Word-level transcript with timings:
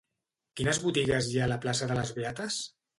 Quines 0.61 0.79
botigues 0.87 1.29
hi 1.35 1.39
ha 1.39 1.47
a 1.51 1.53
la 1.55 1.61
plaça 1.67 1.95
de 1.95 2.03
les 2.03 2.19
Beates? 2.21 2.63